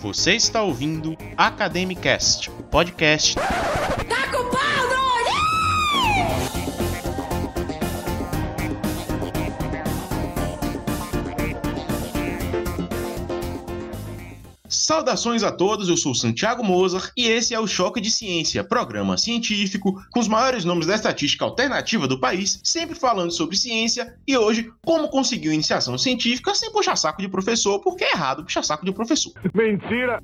Você 0.00 0.32
está 0.32 0.62
ouvindo 0.62 1.14
Academicast, 1.36 2.48
o 2.48 2.62
podcast. 2.62 3.36
Saudações 14.90 15.44
a 15.44 15.52
todos, 15.52 15.88
eu 15.88 15.96
sou 15.96 16.12
Santiago 16.12 16.64
Mozart 16.64 17.12
e 17.16 17.28
esse 17.28 17.54
é 17.54 17.60
o 17.60 17.64
Choque 17.64 18.00
de 18.00 18.10
Ciência, 18.10 18.64
programa 18.64 19.16
científico 19.16 20.04
com 20.10 20.18
os 20.18 20.26
maiores 20.26 20.64
nomes 20.64 20.88
da 20.88 20.96
estatística 20.96 21.44
alternativa 21.44 22.08
do 22.08 22.18
país, 22.18 22.60
sempre 22.64 22.96
falando 22.96 23.30
sobre 23.30 23.54
ciência 23.56 24.16
e 24.26 24.36
hoje 24.36 24.68
como 24.84 25.08
conseguir 25.08 25.52
iniciação 25.52 25.96
científica 25.96 26.56
sem 26.56 26.72
puxar 26.72 26.96
saco 26.96 27.22
de 27.22 27.28
professor, 27.28 27.78
porque 27.78 28.02
é 28.02 28.14
errado 28.14 28.42
puxar 28.42 28.64
saco 28.64 28.84
de 28.84 28.90
professor. 28.90 29.32
Mentira! 29.54 30.18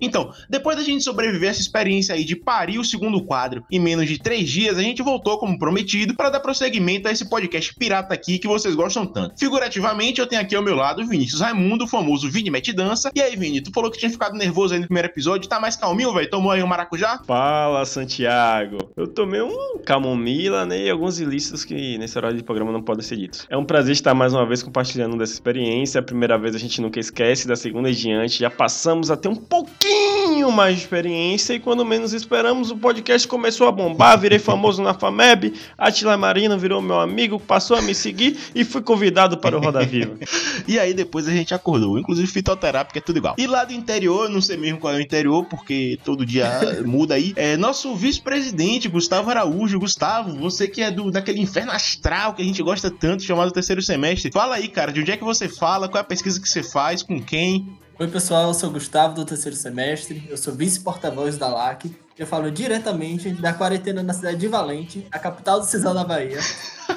Então, 0.00 0.32
depois 0.50 0.76
da 0.76 0.82
gente 0.82 1.02
sobreviver 1.02 1.48
a 1.48 1.50
essa 1.52 1.60
experiência 1.60 2.14
aí 2.14 2.24
de 2.24 2.36
parir 2.36 2.78
o 2.78 2.84
segundo 2.84 3.24
quadro 3.24 3.64
em 3.70 3.78
menos 3.78 4.06
de 4.06 4.18
três 4.18 4.50
dias, 4.50 4.76
a 4.76 4.82
gente 4.82 5.02
voltou 5.02 5.38
como 5.38 5.58
prometido 5.58 6.14
para 6.14 6.30
dar 6.30 6.40
prosseguimento 6.40 7.08
a 7.08 7.12
esse 7.12 7.28
podcast 7.28 7.74
pirata 7.74 8.12
aqui 8.12 8.38
que 8.38 8.46
vocês 8.46 8.74
gostam 8.74 9.06
tanto. 9.06 9.38
Figurativamente, 9.38 10.20
eu 10.20 10.26
tenho 10.26 10.42
aqui 10.42 10.54
ao 10.54 10.62
meu 10.62 10.74
lado 10.74 11.00
o 11.00 11.06
Vinícius 11.06 11.40
Raimundo, 11.40 11.86
famoso 11.94 12.28
Vini 12.28 12.50
Mete 12.50 12.72
Dança. 12.72 13.12
E 13.14 13.22
aí, 13.22 13.36
Vini, 13.36 13.60
tu 13.60 13.70
falou 13.72 13.88
que 13.88 13.96
tinha 13.96 14.10
ficado 14.10 14.36
nervoso 14.36 14.74
aí 14.74 14.80
no 14.80 14.86
primeiro 14.86 15.06
episódio, 15.06 15.48
tá 15.48 15.60
mais 15.60 15.76
calminho, 15.76 16.12
velho? 16.12 16.28
Tomou 16.28 16.50
aí 16.50 16.60
um 16.60 16.66
maracujá? 16.66 17.20
Fala, 17.24 17.84
Santiago. 17.84 18.78
Eu 18.96 19.06
tomei 19.06 19.40
um 19.40 19.78
camomila, 19.78 20.66
né? 20.66 20.86
E 20.86 20.90
alguns 20.90 21.20
ilícitos 21.20 21.64
que 21.64 21.96
nesse 21.96 22.18
horário 22.18 22.36
de 22.36 22.42
programa 22.42 22.72
não 22.72 22.82
podem 22.82 23.04
ser 23.04 23.16
ditos. 23.16 23.46
É 23.48 23.56
um 23.56 23.64
prazer 23.64 23.92
estar 23.92 24.12
mais 24.12 24.34
uma 24.34 24.44
vez 24.44 24.60
compartilhando 24.60 25.16
dessa 25.16 25.34
experiência. 25.34 26.00
A 26.00 26.02
primeira 26.02 26.36
vez 26.36 26.56
a 26.56 26.58
gente 26.58 26.80
nunca 26.80 26.98
esquece, 26.98 27.46
da 27.46 27.54
segunda 27.54 27.88
em 27.88 27.94
diante 27.94 28.40
já 28.40 28.50
passamos 28.50 29.10
a 29.10 29.16
ter 29.16 29.28
um 29.28 29.36
pouquinho 29.36 30.50
mais 30.50 30.76
de 30.76 30.82
experiência 30.82 31.54
e 31.54 31.60
quando 31.60 31.84
menos 31.84 32.12
esperamos 32.12 32.70
o 32.70 32.76
podcast 32.76 33.26
começou 33.28 33.68
a 33.68 33.72
bombar, 33.72 34.18
virei 34.18 34.38
famoso 34.38 34.82
na 34.82 34.94
FAMEB, 34.94 35.54
Atila 35.78 36.16
Marina 36.16 36.56
virou 36.56 36.82
meu 36.82 36.98
amigo, 36.98 37.38
passou 37.38 37.76
a 37.76 37.82
me 37.82 37.94
seguir 37.94 38.36
e 38.54 38.64
fui 38.64 38.82
convidado 38.82 39.38
para 39.38 39.56
o 39.56 39.60
Roda 39.60 39.84
Viva. 39.84 40.16
e 40.66 40.78
aí 40.78 40.92
depois 40.92 41.28
a 41.28 41.30
gente 41.30 41.54
acordou, 41.54 41.83
inclusive 41.98 42.26
fitoterápica 42.26 42.98
é 42.98 43.02
tudo 43.02 43.18
igual. 43.18 43.34
E 43.38 43.46
lá 43.46 43.64
do 43.64 43.72
interior, 43.72 44.28
não 44.28 44.40
sei 44.40 44.56
mesmo 44.56 44.78
qual 44.78 44.94
é 44.94 44.96
o 44.96 45.00
interior, 45.00 45.44
porque 45.46 45.98
todo 46.04 46.26
dia 46.26 46.48
muda 46.84 47.14
aí, 47.14 47.32
é 47.36 47.56
nosso 47.56 47.94
vice-presidente, 47.94 48.88
Gustavo 48.88 49.30
Araújo. 49.30 49.78
Gustavo, 49.78 50.36
você 50.38 50.66
que 50.68 50.82
é 50.82 50.90
do 50.90 51.10
daquele 51.10 51.40
inferno 51.40 51.72
astral 51.72 52.34
que 52.34 52.42
a 52.42 52.44
gente 52.44 52.62
gosta 52.62 52.90
tanto, 52.90 53.22
chamado 53.22 53.50
terceiro 53.50 53.82
semestre. 53.82 54.30
Fala 54.32 54.56
aí, 54.56 54.68
cara, 54.68 54.92
de 54.92 55.00
onde 55.00 55.12
é 55.12 55.16
que 55.16 55.24
você 55.24 55.48
fala, 55.48 55.88
qual 55.88 55.98
é 55.98 56.02
a 56.02 56.04
pesquisa 56.04 56.40
que 56.40 56.48
você 56.48 56.62
faz, 56.62 57.02
com 57.02 57.22
quem? 57.22 57.78
Oi, 57.98 58.08
pessoal, 58.08 58.48
eu 58.48 58.54
sou 58.54 58.70
o 58.70 58.72
Gustavo 58.72 59.14
do 59.14 59.24
terceiro 59.24 59.56
semestre, 59.56 60.26
eu 60.28 60.36
sou 60.36 60.52
vice-porta-voz 60.52 61.38
da 61.38 61.46
LAC. 61.46 62.03
Eu 62.16 62.28
falo 62.28 62.48
diretamente 62.48 63.28
da 63.30 63.52
quarentena 63.52 64.00
na 64.00 64.12
cidade 64.12 64.36
de 64.36 64.46
Valente, 64.46 65.04
a 65.10 65.18
capital 65.18 65.58
do 65.58 65.66
Cisal 65.66 65.92
da 65.92 66.04
Bahia. 66.04 66.38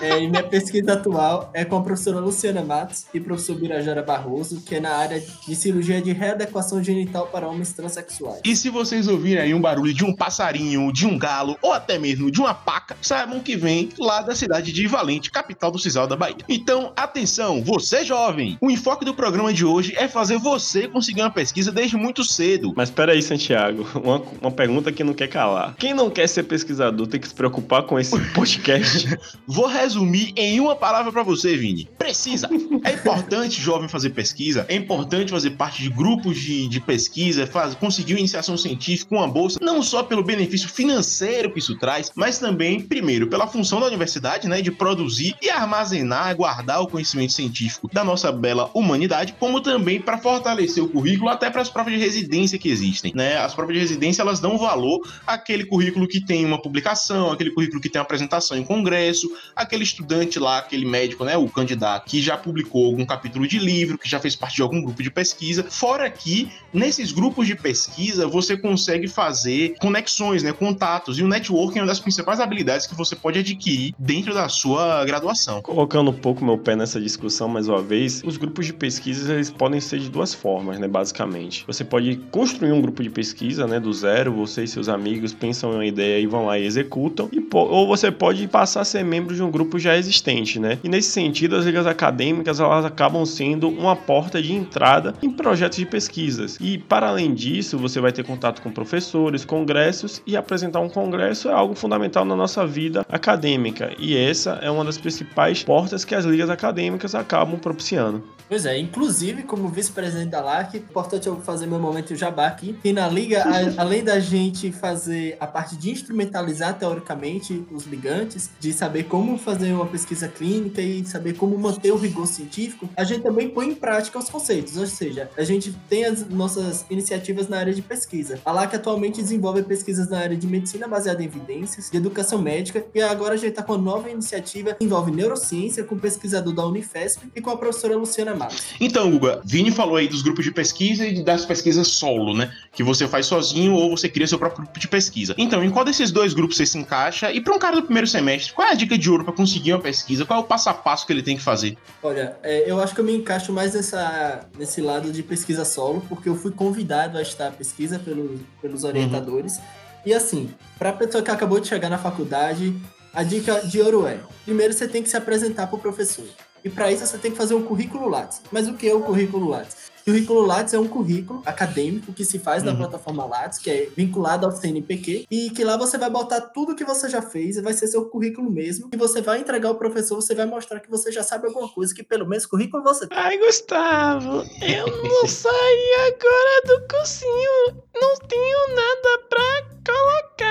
É, 0.01 0.21
e 0.21 0.27
minha 0.27 0.43
pesquisa 0.43 0.93
atual 0.93 1.49
é 1.53 1.65
com 1.65 1.77
a 1.77 1.81
professora 1.81 2.19
Luciana 2.19 2.61
Matos 2.61 3.05
e 3.13 3.19
professor 3.19 3.55
Birajara 3.55 4.03
Barroso, 4.03 4.61
que 4.61 4.75
é 4.75 4.79
na 4.79 4.91
área 4.91 5.19
de 5.19 5.55
cirurgia 5.55 6.01
de 6.01 6.11
readequação 6.11 6.83
genital 6.83 7.27
para 7.27 7.47
homens 7.47 7.73
transexuais. 7.73 8.41
E 8.43 8.55
se 8.55 8.69
vocês 8.69 9.07
ouvirem 9.07 9.41
aí 9.41 9.53
um 9.53 9.61
barulho 9.61 9.93
de 9.93 10.03
um 10.03 10.13
passarinho, 10.13 10.91
de 10.91 11.07
um 11.07 11.17
galo 11.17 11.57
ou 11.61 11.73
até 11.73 11.97
mesmo 11.97 12.29
de 12.29 12.39
uma 12.39 12.53
paca, 12.53 12.95
saibam 13.01 13.39
que 13.39 13.55
vem 13.55 13.89
lá 13.97 14.21
da 14.21 14.35
cidade 14.35 14.71
de 14.71 14.87
Valente, 14.87 15.31
capital 15.31 15.71
do 15.71 15.79
Cisal 15.79 16.05
da 16.05 16.15
Bahia. 16.15 16.37
Então, 16.47 16.91
atenção, 16.95 17.63
você 17.63 18.03
jovem! 18.03 18.57
O 18.61 18.69
enfoque 18.69 19.05
do 19.05 19.13
programa 19.13 19.53
de 19.53 19.65
hoje 19.65 19.95
é 19.95 20.07
fazer 20.07 20.37
você 20.37 20.87
conseguir 20.87 21.21
uma 21.21 21.31
pesquisa 21.31 21.71
desde 21.71 21.95
muito 21.95 22.23
cedo. 22.23 22.73
Mas 22.75 22.91
peraí, 22.91 23.21
Santiago, 23.21 23.87
uma, 23.95 24.21
uma 24.41 24.51
pergunta 24.51 24.91
que 24.91 25.06
não 25.07 25.13
quer 25.13 25.27
calar. 25.27 25.75
Quem 25.77 25.93
não 25.93 26.09
quer 26.09 26.27
ser 26.27 26.43
pesquisador 26.43 27.07
tem 27.07 27.19
que 27.19 27.27
se 27.27 27.33
preocupar 27.33 27.83
com 27.83 27.97
esse 27.97 28.17
podcast? 28.33 29.17
Vou 29.47 29.65
resumir 29.65 30.33
em 30.35 30.59
uma 30.59 30.75
palavra 30.75 31.11
para 31.11 31.23
você, 31.23 31.57
Vini. 31.57 31.89
Precisa. 31.97 32.49
É 32.83 32.93
importante, 32.93 33.61
jovem, 33.61 33.89
fazer 33.89 34.11
pesquisa. 34.11 34.65
É 34.69 34.75
importante 34.75 35.31
fazer 35.31 35.51
parte 35.51 35.81
de 35.81 35.89
grupos 35.89 36.37
de, 36.37 36.67
de 36.67 36.79
pesquisa, 36.79 37.47
faz, 37.47 37.73
conseguir 37.73 38.13
uma 38.13 38.19
iniciação 38.19 38.57
científica, 38.57 39.15
uma 39.15 39.27
bolsa, 39.27 39.59
não 39.61 39.81
só 39.81 40.03
pelo 40.03 40.23
benefício 40.23 40.69
financeiro 40.69 41.51
que 41.51 41.59
isso 41.59 41.77
traz, 41.77 42.11
mas 42.15 42.37
também, 42.39 42.79
primeiro, 42.79 43.27
pela 43.27 43.47
função 43.47 43.79
da 43.79 43.87
universidade, 43.87 44.47
né, 44.47 44.61
de 44.61 44.71
produzir 44.71 45.35
e 45.41 45.49
armazenar, 45.49 46.35
guardar 46.35 46.81
o 46.81 46.87
conhecimento 46.87 47.33
científico 47.33 47.89
da 47.91 48.03
nossa 48.03 48.31
bela 48.31 48.69
humanidade, 48.73 49.35
como 49.39 49.61
também 49.61 49.99
para 49.99 50.17
fortalecer 50.17 50.83
o 50.83 50.89
currículo 50.89 51.29
até 51.29 51.49
para 51.49 51.61
as 51.61 51.69
provas 51.69 51.93
de 51.93 51.99
residência 51.99 52.59
que 52.59 52.69
existem, 52.69 53.11
né? 53.15 53.37
As 53.37 53.53
provas 53.53 53.73
de 53.73 53.79
residência 53.79 54.21
elas 54.21 54.39
dão 54.39 54.57
valor 54.57 54.96
àquele 55.25 55.65
currículo 55.65 56.07
que 56.07 56.19
tem 56.19 56.45
uma 56.45 56.61
publicação, 56.61 57.31
aquele 57.31 57.51
currículo 57.51 57.81
que 57.81 57.89
tem 57.89 57.99
uma 57.99 58.05
apresentação 58.05 58.57
em 58.57 58.63
congresso, 58.63 59.29
aquele 59.55 59.83
estudante 59.83 60.39
lá, 60.39 60.59
aquele 60.59 60.85
médico, 60.85 61.23
né, 61.23 61.37
o 61.37 61.47
candidato, 61.49 62.09
que 62.09 62.21
já 62.21 62.37
publicou 62.37 62.85
algum 62.85 63.05
capítulo 63.05 63.47
de 63.47 63.59
livro, 63.59 63.97
que 63.97 64.09
já 64.09 64.19
fez 64.19 64.35
parte 64.35 64.55
de 64.55 64.61
algum 64.61 64.81
grupo 64.81 65.01
de 65.01 65.09
pesquisa. 65.09 65.63
Fora 65.69 66.09
que, 66.09 66.51
nesses 66.73 67.11
grupos 67.11 67.47
de 67.47 67.55
pesquisa, 67.55 68.27
você 68.27 68.57
consegue 68.57 69.07
fazer 69.07 69.75
conexões, 69.79 70.43
né, 70.43 70.51
contatos, 70.51 71.19
e 71.19 71.23
o 71.23 71.27
networking 71.27 71.79
é 71.79 71.81
uma 71.81 71.87
das 71.87 71.99
principais 71.99 72.39
habilidades 72.39 72.87
que 72.87 72.95
você 72.95 73.15
pode 73.15 73.39
adquirir 73.39 73.93
dentro 73.97 74.33
da 74.33 74.49
sua 74.49 75.03
graduação. 75.05 75.61
Colocando 75.61 76.11
um 76.11 76.13
pouco 76.13 76.43
meu 76.43 76.57
pé 76.57 76.75
nessa 76.75 76.99
discussão 76.99 77.47
mais 77.47 77.67
uma 77.67 77.81
vez, 77.81 78.21
os 78.23 78.37
grupos 78.37 78.65
de 78.65 78.73
pesquisa 78.73 79.33
eles 79.33 79.49
podem 79.49 79.79
ser 79.79 79.99
de 79.99 80.09
duas 80.09 80.33
formas, 80.33 80.79
né, 80.79 80.87
basicamente. 80.87 81.63
Você 81.67 81.83
pode 81.83 82.17
construir 82.31 82.71
um 82.71 82.81
grupo 82.81 83.03
de 83.03 83.09
pesquisa, 83.09 83.67
né, 83.67 83.79
do 83.79 83.91
zero, 83.93 84.33
você 84.33 84.63
e 84.63 84.67
seus 84.67 84.86
amigos 84.89 85.33
pensam 85.33 85.71
em 85.71 85.75
uma 85.75 85.85
ideia 85.85 86.19
e 86.19 86.27
vão 86.27 86.45
lá 86.45 86.57
e 86.57 86.65
executam, 86.65 87.29
e 87.31 87.45
ou 87.51 87.87
você 87.87 88.11
pode 88.11 88.47
passar 88.47 88.81
a 88.81 88.85
ser 88.85 89.03
membro 89.03 89.35
de 89.35 89.41
um 89.41 89.49
grupo 89.49 89.79
já 89.79 89.97
existente, 89.97 90.59
né? 90.59 90.77
E 90.83 90.89
nesse 90.89 91.09
sentido, 91.09 91.55
as 91.55 91.65
ligas 91.65 91.87
acadêmicas 91.87 92.59
elas 92.59 92.85
acabam 92.85 93.25
sendo 93.25 93.69
uma 93.69 93.95
porta 93.95 94.41
de 94.41 94.53
entrada 94.53 95.13
em 95.21 95.31
projetos 95.31 95.77
de 95.77 95.85
pesquisas. 95.85 96.57
E 96.59 96.77
para 96.77 97.09
além 97.09 97.33
disso, 97.33 97.77
você 97.77 97.99
vai 97.99 98.11
ter 98.11 98.23
contato 98.23 98.61
com 98.61 98.71
professores, 98.71 99.45
congressos 99.45 100.21
e 100.25 100.35
apresentar 100.35 100.79
um 100.79 100.89
congresso 100.89 101.49
é 101.49 101.53
algo 101.53 101.75
fundamental 101.75 102.25
na 102.25 102.35
nossa 102.35 102.65
vida 102.65 103.05
acadêmica. 103.09 103.91
E 103.97 104.15
essa 104.15 104.59
é 104.61 104.69
uma 104.69 104.85
das 104.85 104.97
principais 104.97 105.63
portas 105.63 106.05
que 106.05 106.15
as 106.15 106.25
ligas 106.25 106.49
acadêmicas 106.49 107.15
acabam 107.15 107.59
propiciando. 107.59 108.23
Pois 108.49 108.65
é, 108.65 108.77
inclusive 108.77 109.43
como 109.43 109.67
vice-presidente 109.67 110.29
da 110.29 110.41
LAC, 110.41 110.77
importante 110.77 111.27
eu 111.27 111.41
fazer 111.41 111.67
meu 111.67 111.79
momento 111.79 112.15
jabá 112.15 112.47
aqui. 112.47 112.77
E 112.83 112.93
na 112.93 113.07
liga, 113.07 113.43
a, 113.43 113.81
além 113.81 114.03
da 114.03 114.19
gente 114.19 114.71
fazer 114.77 115.37
a 115.39 115.47
parte 115.47 115.75
de 115.75 115.91
instrumentalizar 115.91 116.77
teoricamente 116.77 117.65
os 117.71 117.85
ligantes, 117.85 118.49
de 118.59 118.71
saber 118.73 119.03
como 119.03 119.37
fazer 119.37 119.73
uma 119.73 119.85
pesquisa 119.85 120.27
clínica 120.27 120.81
e 120.81 121.05
saber 121.05 121.33
como 121.33 121.57
manter 121.57 121.91
o 121.91 121.97
rigor 121.97 122.27
científico, 122.27 122.89
a 122.95 123.03
gente 123.03 123.21
também 123.21 123.49
põe 123.49 123.69
em 123.69 123.75
prática 123.75 124.19
os 124.19 124.29
conceitos, 124.29 124.77
ou 124.77 124.87
seja, 124.87 125.29
a 125.37 125.43
gente 125.43 125.75
tem 125.89 126.05
as 126.05 126.27
nossas 126.29 126.85
iniciativas 126.89 127.47
na 127.47 127.57
área 127.57 127.73
de 127.73 127.81
pesquisa. 127.81 128.39
A 128.45 128.51
LAC 128.51 128.75
atualmente 128.75 129.21
desenvolve 129.21 129.63
pesquisas 129.63 130.09
na 130.09 130.19
área 130.19 130.37
de 130.37 130.47
medicina 130.47 130.87
baseada 130.87 131.21
em 131.21 131.25
evidências, 131.25 131.89
de 131.89 131.97
educação 131.97 132.41
médica, 132.41 132.85
e 132.93 133.01
agora 133.01 133.33
a 133.33 133.37
gente 133.37 133.49
está 133.49 133.63
com 133.63 133.73
uma 133.73 133.81
nova 133.81 134.09
iniciativa 134.09 134.73
que 134.73 134.85
envolve 134.85 135.11
neurociência 135.11 135.83
com 135.83 135.95
o 135.95 135.99
pesquisador 135.99 136.53
da 136.53 136.65
Unifesp 136.65 137.27
e 137.35 137.41
com 137.41 137.49
a 137.49 137.57
professora 137.57 137.95
Luciana 137.95 138.35
Matos. 138.35 138.63
Então, 138.79 139.09
Guga, 139.11 139.41
Vini 139.43 139.71
falou 139.71 139.95
aí 139.95 140.07
dos 140.07 140.21
grupos 140.21 140.43
de 140.43 140.51
pesquisa 140.51 141.05
e 141.05 141.23
das 141.23 141.45
pesquisas 141.45 141.87
solo, 141.87 142.33
né? 142.33 142.51
Que 142.73 142.83
você 142.83 143.07
faz 143.07 143.25
sozinho 143.25 143.73
ou 143.73 143.89
você 143.89 144.09
cria 144.09 144.27
seu 144.27 144.37
próprio 144.37 144.66
grupo 144.67 144.79
de 144.79 144.87
pesquisa. 144.87 145.33
Então, 145.37 145.63
em 145.63 145.69
qual 145.69 145.83
desses 145.83 146.11
dois 146.11 146.33
grupos 146.33 146.57
você 146.57 146.65
se 146.65 146.77
encaixa? 146.77 147.31
E 147.31 147.41
para 147.41 147.55
um 147.55 147.59
cara 147.59 147.77
do 147.77 147.83
primeiro 147.83 148.07
semestre, 148.07 148.53
qual 148.53 148.67
é 148.67 148.71
a 148.71 148.75
dica 148.75 148.97
de 148.97 149.09
ouro 149.09 149.23
para 149.23 149.33
conseguir 149.33 149.73
uma 149.73 149.81
pesquisa? 149.81 150.25
Qual 150.25 150.39
é 150.39 150.43
o 150.43 150.45
passo 150.45 150.69
a 150.69 150.73
passo 150.73 151.05
que 151.05 151.13
ele 151.13 151.23
tem 151.23 151.37
que 151.37 151.43
fazer? 151.43 151.77
Olha, 152.03 152.37
é, 152.43 152.69
eu 152.69 152.79
acho 152.79 152.93
que 152.93 153.01
eu 153.01 153.05
me 153.05 153.15
encaixo 153.15 153.51
mais 153.51 153.73
nessa, 153.73 154.41
nesse 154.57 154.81
lado 154.81 155.11
de 155.11 155.23
pesquisa 155.23 155.65
solo, 155.65 156.05
porque 156.07 156.29
eu 156.29 156.35
fui 156.35 156.51
convidado 156.51 157.17
a 157.17 157.21
estar 157.21 157.51
pesquisa 157.51 157.97
pelo, 157.99 158.39
pelos 158.61 158.83
orientadores. 158.83 159.57
Uhum. 159.57 159.63
E 160.05 160.13
assim, 160.13 160.49
para 160.77 160.89
a 160.89 160.93
pessoa 160.93 161.23
que 161.23 161.31
acabou 161.31 161.59
de 161.59 161.67
chegar 161.67 161.89
na 161.89 161.97
faculdade, 161.97 162.75
a 163.13 163.23
dica 163.23 163.61
de 163.61 163.81
ouro 163.81 164.05
é: 164.05 164.19
primeiro 164.45 164.73
você 164.73 164.87
tem 164.87 165.01
que 165.01 165.09
se 165.09 165.17
apresentar 165.17 165.67
para 165.67 165.75
o 165.75 165.79
professor. 165.79 166.25
E 166.63 166.69
para 166.69 166.91
isso 166.91 167.05
você 167.05 167.17
tem 167.17 167.31
que 167.31 167.37
fazer 167.37 167.53
um 167.53 167.63
currículo 167.63 168.09
Lattes. 168.09 168.41
Mas 168.51 168.67
o 168.67 168.73
que 168.73 168.87
é 168.87 168.93
o 168.93 169.01
currículo 169.01 169.49
Lattes? 169.49 169.75
O 170.01 170.11
currículo 170.11 170.41
Lattes 170.45 170.73
é 170.73 170.79
um 170.79 170.87
currículo 170.87 171.41
acadêmico 171.45 172.13
que 172.13 172.23
se 172.23 172.39
faz 172.39 172.63
uhum. 172.63 172.71
na 172.71 172.77
plataforma 172.77 173.25
Lattes, 173.25 173.59
que 173.59 173.69
é 173.69 173.89
vinculado 173.93 174.45
ao 174.45 174.53
CNPq, 174.53 175.27
e 175.29 175.49
que 175.49 175.65
lá 175.65 175.75
você 175.75 175.97
vai 175.97 176.09
botar 176.09 176.39
tudo 176.39 176.75
que 176.75 176.85
você 176.85 177.09
já 177.09 177.21
fez, 177.21 177.57
e 177.57 177.61
vai 177.61 177.73
ser 177.73 177.87
seu 177.87 178.05
currículo 178.05 178.49
mesmo, 178.49 178.89
e 178.93 178.95
você 178.95 179.21
vai 179.21 179.39
entregar 179.39 179.67
ao 179.67 179.75
professor, 179.75 180.15
você 180.15 180.33
vai 180.33 180.45
mostrar 180.45 180.79
que 180.79 180.89
você 180.89 181.11
já 181.11 181.23
sabe 181.23 181.47
alguma 181.47 181.67
coisa, 181.67 181.93
que 181.93 182.03
pelo 182.03 182.25
menos 182.25 182.45
currículo 182.45 182.83
você 182.83 183.05
tem. 183.05 183.17
Ai, 183.17 183.37
Gustavo, 183.37 184.45
eu 184.61 185.03
não 185.03 185.27
saí 185.27 185.93
agora 186.07 186.79
do 186.79 186.87
cursinho, 186.87 187.83
não 187.93 188.15
tenho 188.29 188.75
nada 188.75 189.23
pra 189.29 189.77
colocar, 189.85 190.46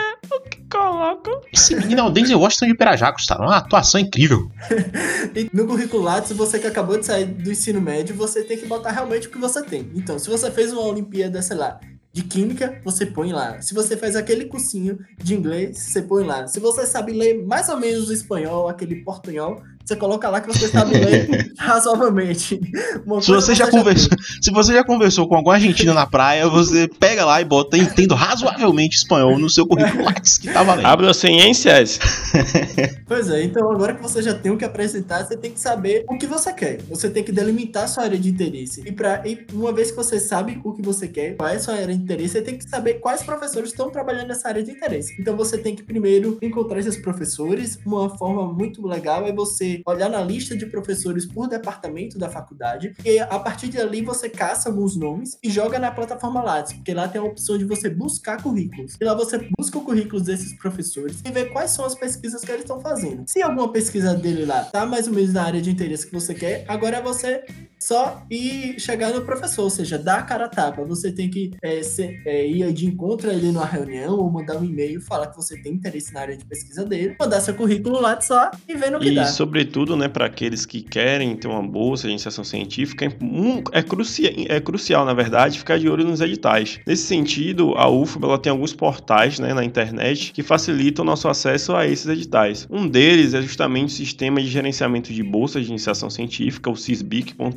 o 0.96 1.16
que 1.16 1.22
coloco. 1.22 1.46
Esse 1.52 1.74
menino 1.74 2.00
é 2.00 2.04
o 2.04 2.10
Denzel 2.10 2.38
Washington 2.38 2.66
de 2.66 2.74
Pirajacos, 2.74 3.26
tá? 3.26 3.38
Uma 3.38 3.56
atuação 3.56 4.00
incrível. 4.00 4.50
E 5.34 5.50
no 5.52 5.66
currículo 5.66 6.02
Lattes, 6.02 6.32
você 6.32 6.58
que 6.58 6.66
acabou 6.66 6.98
de 6.98 7.04
sair 7.04 7.26
do 7.26 7.50
ensino 7.50 7.80
médio, 7.80 8.14
você 8.14 8.42
tem 8.42 8.56
que 8.56 8.64
botar 8.64 8.90
realmente 8.90 9.28
o 9.28 9.30
que 9.30 9.36
você 9.36 9.62
tem. 9.62 9.90
Então, 9.94 10.18
se 10.18 10.30
você 10.30 10.50
fez 10.50 10.72
uma 10.72 10.82
Olimpíada, 10.82 11.42
sei 11.42 11.56
lá, 11.56 11.78
de 12.10 12.22
química, 12.22 12.80
você 12.82 13.04
põe 13.04 13.32
lá. 13.32 13.60
Se 13.60 13.74
você 13.74 13.96
faz 13.96 14.16
aquele 14.16 14.46
cursinho 14.46 14.98
de 15.22 15.34
inglês, 15.34 15.78
você 15.78 16.00
põe 16.00 16.24
lá. 16.24 16.46
Se 16.46 16.58
você 16.58 16.86
sabe 16.86 17.12
ler 17.12 17.44
mais 17.44 17.68
ou 17.68 17.76
menos 17.76 18.08
o 18.08 18.12
espanhol, 18.12 18.68
aquele 18.68 19.02
portunhol, 19.04 19.62
você 19.86 19.94
coloca 19.94 20.28
lá 20.28 20.40
que 20.40 20.48
você 20.48 20.66
sabe 20.66 20.98
ler 20.98 21.52
razoavelmente. 21.56 22.60
Uma 23.06 23.22
Se 23.22 23.30
você 23.30 23.54
já 23.54 23.70
conversou, 23.70 24.10
se 24.40 24.50
você 24.50 24.72
já 24.72 24.82
conversou 24.82 25.28
com 25.28 25.36
algum 25.36 25.50
argentino 25.50 25.94
na 25.94 26.06
praia, 26.06 26.48
você 26.48 26.88
pega 26.88 27.24
lá 27.24 27.40
e 27.40 27.44
bota 27.44 27.78
entendo 27.78 28.14
razoavelmente 28.14 28.96
espanhol 28.96 29.38
no 29.38 29.48
seu 29.48 29.64
currículo 29.64 30.04
Lattes 30.04 30.38
que 30.38 30.52
tá 30.52 30.64
valendo. 30.64 30.86
Abra 30.86 31.14
ciências. 31.14 32.00
Pois 33.06 33.30
é, 33.30 33.44
então 33.44 33.70
agora 33.70 33.94
que 33.94 34.02
você 34.02 34.20
já 34.20 34.34
tem 34.34 34.50
o 34.50 34.56
que 34.56 34.64
apresentar, 34.64 35.24
você 35.24 35.36
tem 35.36 35.52
que 35.52 35.60
saber 35.60 36.04
o 36.08 36.18
que 36.18 36.26
você 36.26 36.52
quer. 36.52 36.82
Você 36.88 37.08
tem 37.08 37.22
que 37.22 37.30
delimitar 37.30 37.88
sua 37.88 38.02
área 38.02 38.18
de 38.18 38.28
interesse. 38.28 38.82
E, 38.84 38.90
pra, 38.90 39.22
e 39.24 39.46
uma 39.52 39.72
vez 39.72 39.92
que 39.92 39.96
você 39.96 40.18
sabe 40.18 40.60
o 40.64 40.72
que 40.72 40.82
você 40.82 41.06
quer, 41.06 41.36
qual 41.36 41.48
é 41.48 41.54
a 41.54 41.60
sua 41.60 41.74
área 41.74 41.94
de 41.94 42.02
interesse, 42.02 42.32
você 42.32 42.42
tem 42.42 42.58
que 42.58 42.68
saber 42.68 42.94
quais 42.94 43.22
professores 43.22 43.70
estão 43.70 43.90
trabalhando 43.90 44.26
nessa 44.26 44.48
área 44.48 44.62
de 44.62 44.72
interesse. 44.72 45.14
Então 45.20 45.36
você 45.36 45.56
tem 45.56 45.76
que 45.76 45.84
primeiro 45.84 46.36
encontrar 46.42 46.80
esses 46.80 46.96
professores. 46.96 47.78
Uma 47.86 48.10
forma 48.18 48.52
muito 48.52 48.84
legal 48.84 49.24
é 49.24 49.32
você 49.32 49.75
olhar 49.86 50.08
na 50.08 50.20
lista 50.20 50.56
de 50.56 50.66
professores 50.66 51.26
por 51.26 51.48
departamento 51.48 52.18
da 52.18 52.28
faculdade. 52.28 52.94
E 53.04 53.18
a 53.18 53.38
partir 53.38 53.68
dali 53.68 54.02
você 54.02 54.28
caça 54.28 54.68
alguns 54.68 54.96
nomes 54.96 55.38
e 55.42 55.50
joga 55.50 55.78
na 55.78 55.90
plataforma 55.90 56.42
Lattes, 56.42 56.72
porque 56.72 56.94
lá 56.94 57.08
tem 57.08 57.20
a 57.20 57.24
opção 57.24 57.58
de 57.58 57.64
você 57.64 57.90
buscar 57.90 58.42
currículos. 58.42 58.96
E 59.00 59.04
lá 59.04 59.14
você 59.14 59.48
busca 59.58 59.78
o 59.78 59.82
currículo 59.82 60.22
desses 60.22 60.52
professores 60.54 61.20
e 61.24 61.30
vê 61.30 61.46
quais 61.46 61.70
são 61.70 61.84
as 61.84 61.94
pesquisas 61.94 62.42
que 62.42 62.50
eles 62.50 62.62
estão 62.62 62.80
fazendo. 62.80 63.24
Se 63.26 63.42
alguma 63.42 63.72
pesquisa 63.72 64.14
dele 64.14 64.44
lá 64.44 64.64
tá 64.64 64.86
mais 64.86 65.06
ou 65.06 65.14
menos 65.14 65.32
na 65.32 65.44
área 65.44 65.60
de 65.60 65.70
interesse 65.70 66.06
que 66.06 66.12
você 66.12 66.34
quer, 66.34 66.64
agora 66.68 67.00
você 67.00 67.44
só 67.78 68.22
ir 68.30 68.80
chegar 68.80 69.12
no 69.12 69.22
professor, 69.22 69.64
ou 69.64 69.70
seja, 69.70 69.98
dar 69.98 70.18
a 70.18 70.22
cara 70.22 70.46
a 70.46 70.48
tapa. 70.48 70.82
Você 70.84 71.12
tem 71.12 71.28
que 71.28 71.52
é, 71.62 71.82
ser, 71.82 72.22
é, 72.24 72.46
ir 72.46 72.72
de 72.72 72.86
encontro 72.86 73.30
a 73.30 73.34
ele 73.34 73.52
numa 73.52 73.66
reunião 73.66 74.18
ou 74.18 74.30
mandar 74.30 74.56
um 74.56 74.64
e-mail, 74.64 75.00
falar 75.00 75.28
que 75.28 75.36
você 75.36 75.60
tem 75.60 75.72
interesse 75.72 76.12
na 76.12 76.20
área 76.20 76.36
de 76.36 76.44
pesquisa 76.44 76.84
dele, 76.84 77.16
mandar 77.18 77.40
seu 77.40 77.54
currículo 77.54 78.00
lá 78.00 78.20
só 78.20 78.50
e 78.68 78.74
ver 78.74 78.90
no 78.90 78.98
que 78.98 79.08
E, 79.08 79.14
dá. 79.14 79.26
sobretudo, 79.26 79.96
né, 79.96 80.08
para 80.08 80.26
aqueles 80.26 80.64
que 80.64 80.82
querem 80.82 81.36
ter 81.36 81.48
uma 81.48 81.62
bolsa 81.62 82.04
de 82.04 82.10
iniciação 82.10 82.44
científica, 82.44 83.06
é, 83.06 83.78
é, 83.78 83.82
crucia, 83.82 84.32
é 84.48 84.60
crucial, 84.60 85.04
na 85.04 85.14
verdade, 85.14 85.58
ficar 85.58 85.78
de 85.78 85.88
olho 85.88 86.04
nos 86.04 86.20
editais. 86.20 86.80
Nesse 86.86 87.04
sentido, 87.04 87.74
a 87.76 87.88
UFBA 87.88 88.26
ela 88.26 88.38
tem 88.38 88.50
alguns 88.50 88.72
portais 88.72 89.38
né, 89.38 89.52
na 89.52 89.64
internet 89.64 90.32
que 90.32 90.42
facilitam 90.42 91.04
o 91.04 91.06
nosso 91.06 91.28
acesso 91.28 91.74
a 91.74 91.86
esses 91.86 92.06
editais. 92.06 92.66
Um 92.70 92.88
deles 92.88 93.34
é 93.34 93.42
justamente 93.42 93.88
o 93.88 93.96
Sistema 93.96 94.40
de 94.40 94.48
Gerenciamento 94.48 95.12
de 95.12 95.22
Bolsas 95.22 95.64
de 95.64 95.70
Iniciação 95.70 96.08
Científica, 96.10 96.70
o 96.70 96.76